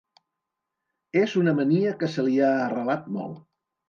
[1.19, 3.45] És una mania que se li ha arrelat molt.